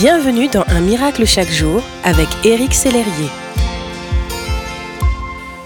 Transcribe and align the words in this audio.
Bienvenue 0.00 0.48
dans 0.48 0.64
Un 0.68 0.80
miracle 0.80 1.26
chaque 1.26 1.50
jour 1.50 1.82
avec 2.04 2.26
Éric 2.42 2.72
Sellerier. 2.72 3.28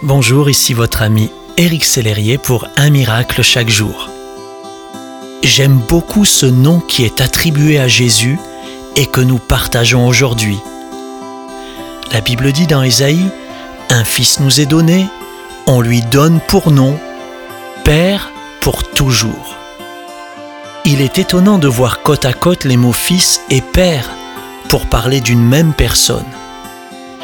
Bonjour, 0.03 0.51
ici 0.51 0.75
votre 0.75 1.03
ami 1.03 1.31
Éric 1.57 1.85
Sellerier 1.85 2.37
pour 2.37 2.67
Un 2.77 2.91
miracle 2.91 3.43
chaque 3.43 3.69
jour. 3.69 4.11
J'aime 5.45 5.79
beaucoup 5.89 6.25
ce 6.25 6.47
nom 6.47 6.81
qui 6.81 7.05
est 7.05 7.21
attribué 7.21 7.79
à 7.79 7.87
Jésus 7.87 8.37
et 8.97 9.07
que 9.07 9.21
nous 9.21 9.39
partageons 9.39 10.05
aujourd'hui. 10.09 10.59
La 12.11 12.21
Bible 12.21 12.51
dit 12.51 12.67
dans 12.67 12.83
Ésaïe, 12.83 13.31
Un 13.89 14.03
fils 14.03 14.41
nous 14.41 14.61
est 14.61 14.67
donné, 14.67 15.07
on 15.69 15.81
lui 15.81 16.03
donne 16.03 16.41
pour 16.49 16.73
nom 16.73 16.99
Père 17.85 18.33
pour 18.61 18.83
toujours. 18.83 19.55
Il 20.85 21.01
est 21.01 21.21
étonnant 21.21 21.59
de 21.59 21.69
voir 21.69 22.03
côte 22.03 22.25
à 22.25 22.33
côte 22.33 22.65
les 22.65 22.77
mots 22.77 22.93
fils 22.93 23.41
et 23.49 23.61
père 23.61 24.11
pour 24.69 24.87
parler 24.87 25.21
d'une 25.21 25.45
même 25.45 25.73
personne. 25.73 26.25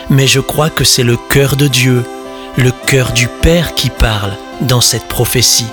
Mais 0.09 0.27
je 0.27 0.41
crois 0.41 0.71
que 0.71 0.85
c'est 0.85 1.03
le 1.03 1.17
cœur 1.17 1.57
de 1.57 1.69
Dieu, 1.69 2.05
le 2.57 2.71
cœur 2.71 3.13
du 3.13 3.29
Père 3.29 3.75
qui 3.75 3.91
parle 3.91 4.33
dans 4.61 4.81
cette 4.81 5.07
prophétie. 5.07 5.69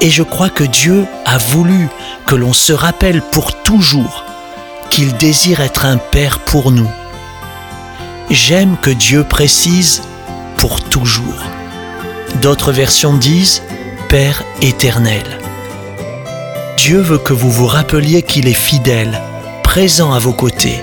Et 0.00 0.10
je 0.10 0.22
crois 0.22 0.50
que 0.50 0.64
Dieu 0.64 1.06
a 1.24 1.38
voulu 1.38 1.88
que 2.26 2.34
l'on 2.34 2.52
se 2.52 2.72
rappelle 2.72 3.22
pour 3.22 3.62
toujours 3.62 4.24
qu'il 4.90 5.16
désire 5.16 5.60
être 5.60 5.84
un 5.84 5.96
Père 5.96 6.38
pour 6.40 6.70
nous. 6.70 6.90
J'aime 8.30 8.76
que 8.80 8.90
Dieu 8.90 9.24
précise 9.24 10.02
pour 10.56 10.82
toujours. 10.82 11.42
D'autres 12.42 12.72
versions 12.72 13.14
disent 13.14 13.62
Père 14.08 14.42
éternel. 14.62 15.24
Dieu 16.76 17.00
veut 17.00 17.18
que 17.18 17.32
vous 17.32 17.50
vous 17.50 17.66
rappeliez 17.66 18.22
qu'il 18.22 18.46
est 18.48 18.52
fidèle, 18.52 19.20
présent 19.76 20.14
à 20.14 20.18
vos 20.18 20.32
côtés, 20.32 20.82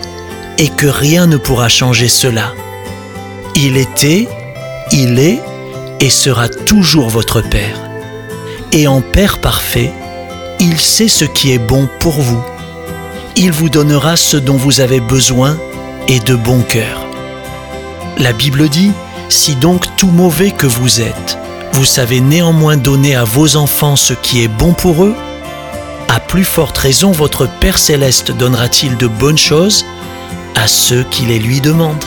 et 0.59 0.69
que 0.69 0.85
rien 0.85 1.25
ne 1.25 1.37
pourra 1.37 1.67
changer 1.67 2.07
cela. 2.07 2.53
Il 3.55 3.75
était, 3.75 4.27
il 4.91 5.17
est 5.17 5.41
et 5.99 6.11
sera 6.11 6.47
toujours 6.47 7.09
votre 7.09 7.41
Père. 7.41 7.89
Et 8.71 8.87
en 8.87 9.01
Père 9.01 9.39
parfait, 9.39 9.91
il 10.59 10.79
sait 10.79 11.07
ce 11.07 11.25
qui 11.25 11.53
est 11.53 11.57
bon 11.57 11.89
pour 11.99 12.21
vous. 12.21 12.43
Il 13.35 13.51
vous 13.51 13.67
donnera 13.67 14.15
ce 14.15 14.37
dont 14.37 14.57
vous 14.57 14.79
avez 14.79 14.99
besoin 14.99 15.57
et 16.07 16.19
de 16.19 16.35
bon 16.35 16.61
cœur. 16.61 17.03
La 18.19 18.31
Bible 18.31 18.69
dit, 18.69 18.91
Si 19.27 19.55
donc 19.55 19.87
tout 19.97 20.11
mauvais 20.11 20.51
que 20.51 20.67
vous 20.67 21.01
êtes, 21.01 21.39
vous 21.71 21.85
savez 21.85 22.21
néanmoins 22.21 22.77
donner 22.77 23.15
à 23.15 23.23
vos 23.23 23.55
enfants 23.55 23.95
ce 23.95 24.13
qui 24.13 24.43
est 24.43 24.47
bon 24.47 24.73
pour 24.73 25.03
eux, 25.03 25.15
à 26.13 26.19
plus 26.19 26.43
forte 26.43 26.77
raison 26.77 27.11
votre 27.11 27.47
Père 27.59 27.79
céleste 27.79 28.31
donnera-t-il 28.31 28.97
de 28.97 29.07
bonnes 29.07 29.37
choses 29.37 29.83
à 30.53 30.67
ceux 30.67 31.03
qui 31.05 31.25
les 31.25 31.39
lui 31.39 31.59
demandent. 31.59 32.05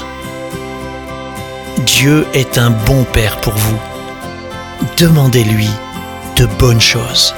Dieu 1.78 2.24
est 2.32 2.56
un 2.56 2.70
bon 2.70 3.02
Père 3.02 3.40
pour 3.40 3.54
vous. 3.54 3.78
Demandez-lui 4.96 5.68
de 6.36 6.46
bonnes 6.46 6.80
choses. 6.80 7.34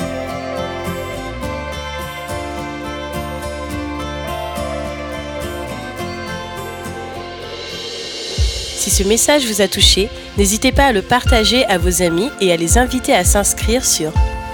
Si 8.76 8.90
ce 8.90 9.04
message 9.04 9.46
vous 9.46 9.62
a 9.62 9.68
touché, 9.68 10.10
n'hésitez 10.36 10.72
pas 10.72 10.84
à 10.84 10.92
le 10.92 11.00
partager 11.00 11.64
à 11.64 11.78
vos 11.78 12.02
amis 12.02 12.28
et 12.42 12.52
à 12.52 12.56
les 12.56 12.76
inviter 12.76 13.14
à 13.14 13.24
s'inscrire 13.24 13.86
sur 13.86 14.12